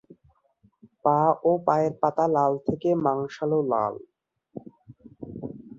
[1.05, 1.17] পা
[1.43, 3.95] ও পায়ের পাতা লাল থেকে মাংসল লাল।